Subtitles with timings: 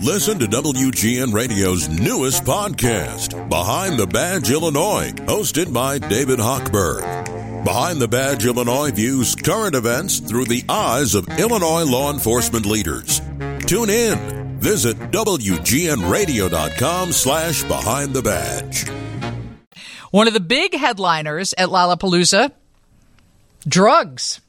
[0.00, 7.64] Listen to WGN Radio's newest podcast, Behind the Badge Illinois, hosted by David Hochberg.
[7.64, 13.20] Behind the Badge Illinois views current events through the eyes of Illinois law enforcement leaders.
[13.66, 14.58] Tune in.
[14.58, 18.86] Visit WGNRadio.com slash Behind the Badge.
[20.10, 22.52] One of the big headliners at Lollapalooza,
[23.66, 24.41] drugs.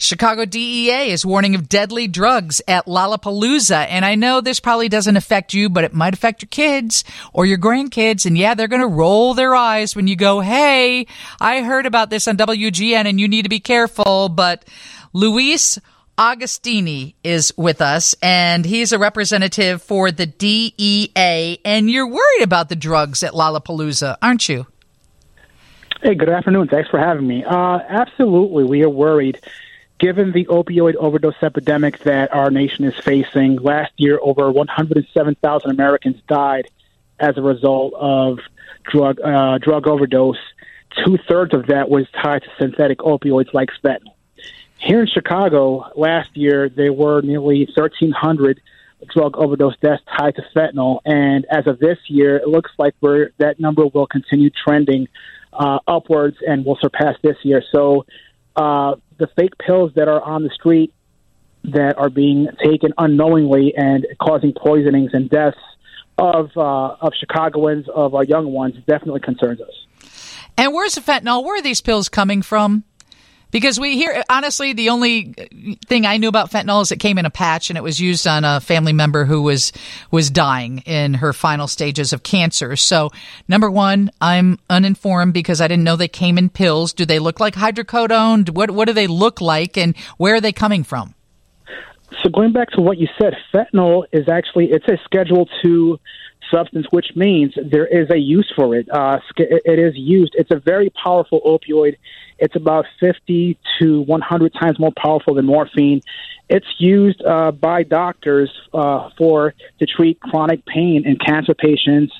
[0.00, 3.86] Chicago DEA is warning of deadly drugs at Lollapalooza.
[3.90, 7.04] And I know this probably doesn't affect you, but it might affect your kids
[7.34, 8.24] or your grandkids.
[8.24, 11.06] And yeah, they're going to roll their eyes when you go, Hey,
[11.38, 14.30] I heard about this on WGN and you need to be careful.
[14.30, 14.64] But
[15.12, 15.78] Luis
[16.16, 21.58] Agostini is with us and he's a representative for the DEA.
[21.62, 24.66] And you're worried about the drugs at Lollapalooza, aren't you?
[26.02, 26.68] Hey, good afternoon.
[26.68, 27.44] Thanks for having me.
[27.44, 28.64] Uh, absolutely.
[28.64, 29.38] We are worried
[30.00, 36.16] given the opioid overdose epidemic that our nation is facing, last year over 107,000 Americans
[36.26, 36.68] died
[37.20, 38.40] as a result of
[38.90, 40.38] drug uh, drug overdose.
[41.04, 44.14] Two thirds of that was tied to synthetic opioids like fentanyl.
[44.78, 48.60] Here in Chicago, last year there were nearly 1,300
[49.14, 53.30] drug overdose deaths tied to fentanyl, and as of this year, it looks like we're,
[53.38, 55.08] that number will continue trending
[55.52, 57.62] uh, upwards and will surpass this year.
[57.70, 58.06] So
[58.56, 60.92] uh, the fake pills that are on the street
[61.64, 65.58] that are being taken unknowingly and causing poisonings and deaths
[66.18, 69.86] of uh, of Chicagoans, of our young ones, definitely concerns us.
[70.56, 71.44] And where's the fentanyl?
[71.44, 72.84] Where are these pills coming from?
[73.50, 75.34] Because we hear, honestly, the only
[75.86, 78.26] thing I knew about fentanyl is it came in a patch and it was used
[78.26, 79.72] on a family member who was
[80.10, 82.76] was dying in her final stages of cancer.
[82.76, 83.10] So,
[83.48, 86.92] number one, I'm uninformed because I didn't know they came in pills.
[86.92, 88.50] Do they look like hydrocodone?
[88.50, 91.14] What what do they look like, and where are they coming from?
[92.22, 95.98] So, going back to what you said, fentanyl is actually it's a Schedule Two
[96.52, 98.88] substance, which means there is a use for it.
[98.90, 100.34] Uh, it is used.
[100.36, 101.96] It's a very powerful opioid.
[102.38, 106.00] It's about 50 to 100 times more powerful than morphine.
[106.48, 112.12] It's used uh, by doctors uh, for to treat chronic pain in cancer patients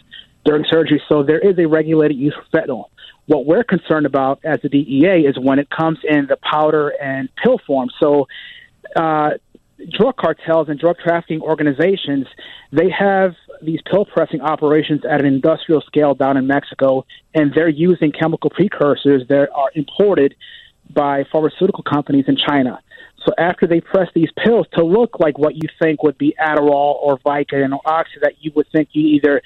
[0.44, 1.02] during surgery.
[1.08, 2.84] So there is a regulated use for fentanyl.
[3.26, 7.28] What we're concerned about as the DEA is when it comes in the powder and
[7.42, 7.88] pill form.
[8.00, 8.26] So
[8.96, 9.30] uh,
[9.88, 12.26] drug cartels and drug trafficking organizations,
[12.72, 17.04] they have these pill pressing operations at an industrial scale down in Mexico,
[17.34, 20.34] and they're using chemical precursors that are imported
[20.88, 22.80] by pharmaceutical companies in China.
[23.26, 26.96] So after they press these pills to look like what you think would be Adderall
[27.02, 29.42] or Vicodin or Oxy that you would think you either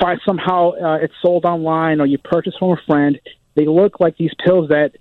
[0.00, 3.20] find somehow uh, it's sold online or you purchase from a friend,
[3.54, 4.92] they look like these pills that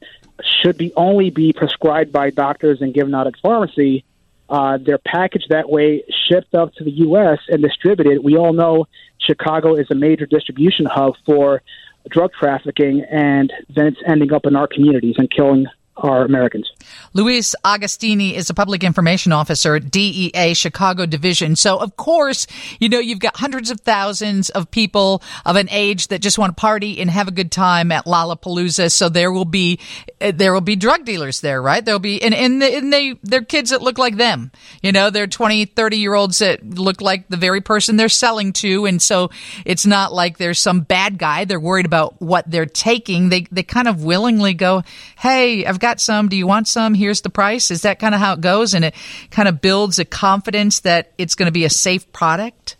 [0.44, 4.04] should be only be prescribed by doctors and given out at pharmacy
[4.50, 7.40] uh, they're packaged that way, shipped up to the U.S.
[7.48, 8.24] and distributed.
[8.24, 8.88] We all know
[9.20, 11.62] Chicago is a major distribution hub for
[12.10, 15.68] drug trafficking, and then it's ending up in our communities and killing
[16.04, 16.72] our Americans.
[17.14, 21.56] Luis Agostini is a public information officer at DEA Chicago Division.
[21.56, 22.48] So, of course,
[22.80, 26.56] you know, you've got hundreds of thousands of people of an age that just want
[26.56, 28.92] to party and have a good time at Lollapalooza.
[28.92, 29.80] So there will be,
[30.22, 31.84] uh, there will be drug dealers there, right?
[31.84, 34.52] There'll be, and, and, and they, they're kids that look like them.
[34.82, 38.54] You know, they're 20, 30 year olds that look like the very person they're selling
[38.54, 38.86] to.
[38.86, 39.32] And so
[39.66, 41.46] it's not like there's some bad guy.
[41.46, 43.30] They're worried about what they're taking.
[43.30, 44.84] They, they kind of willingly go,
[45.18, 46.30] Hey, I've got got some.
[46.30, 46.94] Do you want some?
[46.94, 47.72] Here's the price.
[47.72, 48.74] Is that kind of how it goes?
[48.76, 48.94] And it
[49.32, 52.76] kind of builds a confidence that it's going to be a safe product?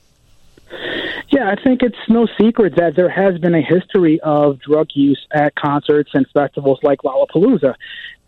[1.30, 5.26] Yeah, I think it's no secret that there has been a history of drug use
[5.32, 7.74] at concerts and festivals like Lollapalooza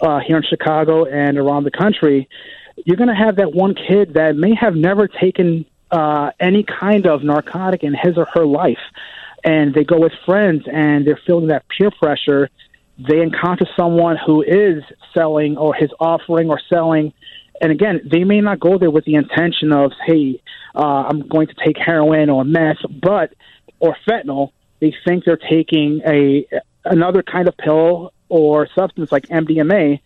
[0.02, 2.28] uh, here in Chicago and around the country.
[2.86, 7.06] You're going to have that one kid that may have never taken uh, any kind
[7.06, 8.82] of narcotic in his or her life,
[9.44, 12.50] and they go with friends and they're feeling that peer pressure
[13.08, 17.14] they encounter someone who is selling or is offering or selling,
[17.62, 20.42] and again, they may not go there with the intention of, hey,
[20.76, 23.34] uh, I'm going to take heroin or meth, but
[23.80, 24.52] or fentanyl.
[24.80, 26.48] They think they're taking a
[26.84, 30.00] another kind of pill or substance like MDMA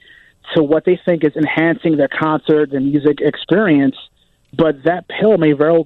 [0.55, 3.95] to what they think is enhancing their concert and music experience.
[4.55, 5.83] But that pill may very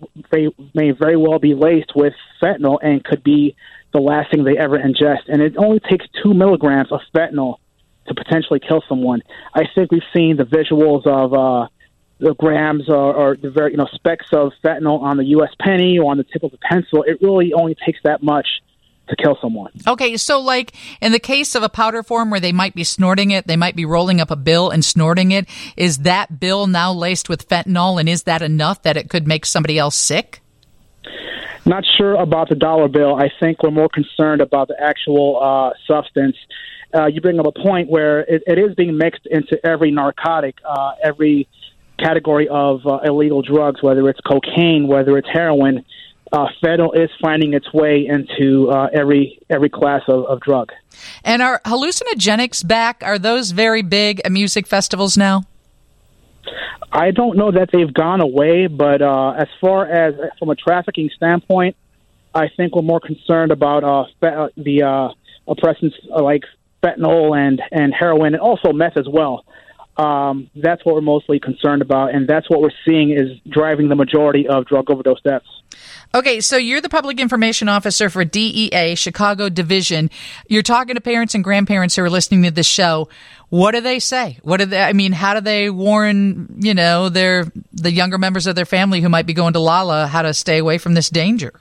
[0.74, 3.56] may very well be laced with fentanyl and could be
[3.94, 5.28] the last thing they ever ingest.
[5.28, 7.56] And it only takes two milligrams of fentanyl
[8.08, 9.22] to potentially kill someone.
[9.54, 11.68] I think we've seen the visuals of uh,
[12.20, 15.52] the grams or, or the very you know specks of fentanyl on the U.S.
[15.60, 17.04] penny or on the tip of a pencil.
[17.04, 18.48] It really only takes that much
[19.10, 19.72] to kill someone.
[19.88, 23.32] Okay, so like in the case of a powder form where they might be snorting
[23.32, 25.48] it, they might be rolling up a bill and snorting it.
[25.76, 29.46] Is that bill now laced with fentanyl, and is that enough that it could make
[29.46, 30.42] somebody else sick?
[31.66, 33.16] Not sure about the dollar bill.
[33.16, 36.36] I think we're more concerned about the actual uh, substance.
[36.94, 40.56] Uh, you bring up a point where it, it is being mixed into every narcotic,
[40.68, 41.48] uh, every
[42.00, 45.86] category of uh, illegal drugs, whether it's cocaine, whether it's heroin.
[46.32, 50.72] Uh, fentanyl is finding its way into uh, every every class of, of drug.
[51.24, 53.02] And are hallucinogenics back?
[53.04, 55.46] Are those very big at music festivals now?
[56.92, 61.10] I don't know that they've gone away, but uh, as far as from a trafficking
[61.16, 61.76] standpoint,
[62.34, 65.10] I think we're more concerned about uh, fe- the uh,
[65.48, 66.44] oppressants like
[66.84, 69.46] fentanyl and and heroin, and also meth as well.
[70.00, 73.96] Um, that's what we're mostly concerned about, and that's what we're seeing is driving the
[73.96, 75.46] majority of drug overdose deaths.
[76.16, 80.10] Okay, so you're the public information officer for DEA Chicago Division.
[80.48, 83.10] You're talking to parents and grandparents who are listening to this show.
[83.50, 84.40] What do they say?
[84.42, 84.82] What do they?
[84.82, 89.02] I mean, how do they warn you know their the younger members of their family
[89.02, 91.52] who might be going to Lolla how to stay away from this danger?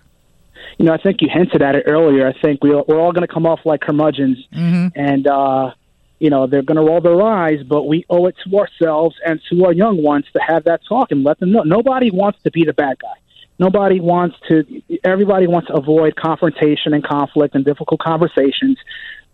[0.78, 2.28] You know, I think you hinted at it earlier.
[2.28, 4.88] I think we, we're all going to come off like curmudgeons, mm-hmm.
[4.94, 5.72] and uh,
[6.18, 9.40] you know they're going to roll their eyes, but we owe it to ourselves and
[9.50, 11.62] to our young ones to have that talk and let them know.
[11.62, 13.14] Nobody wants to be the bad guy.
[13.58, 14.64] Nobody wants to.
[15.04, 18.78] Everybody wants to avoid confrontation and conflict and difficult conversations,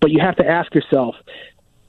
[0.01, 1.15] but you have to ask yourself,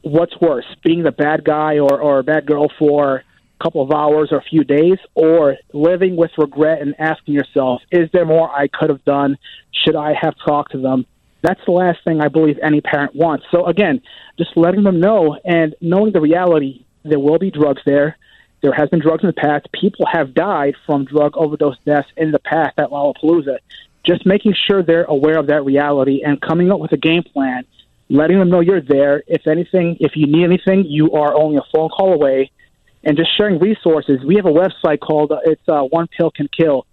[0.01, 3.23] what's worse, being the bad guy or or a bad girl for
[3.59, 7.81] a couple of hours or a few days, or living with regret and asking yourself,
[7.89, 9.37] is there more I could have done?
[9.71, 11.05] Should I have talked to them?
[11.45, 13.45] That's the last thing I believe any parent wants.
[13.51, 14.01] So again,
[14.35, 18.17] just letting them know and knowing the reality, there will be drugs there.
[18.63, 19.67] There has been drugs in the past.
[19.71, 23.59] People have died from drug overdose deaths in the past at Lollapalooza.
[24.03, 27.63] Just making sure they're aware of that reality and coming up with a game plan,
[28.09, 29.21] letting them know you're there.
[29.27, 32.49] If anything, if you need anything, you are only a phone call away.
[33.03, 34.25] And just sharing resources.
[34.25, 36.87] We have a website called uh, it's uh, One Pill Can Kill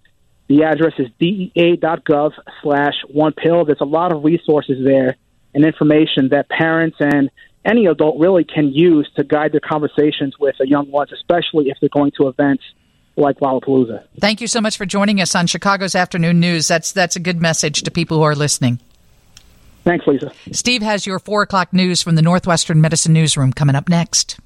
[0.48, 3.64] the address is dea.gov slash one pill.
[3.64, 5.16] There's a lot of resources there
[5.54, 7.30] and information that parents and
[7.64, 11.78] any adult really can use to guide their conversations with the young ones, especially if
[11.80, 12.64] they're going to events
[13.16, 14.04] like Lollapalooza.
[14.20, 16.66] Thank you so much for joining us on Chicago's Afternoon News.
[16.66, 18.80] That's that's a good message to people who are listening.
[19.84, 20.32] Thanks, Lisa.
[20.52, 24.38] Steve has your four o'clock news from the Northwestern Medicine Newsroom coming up next.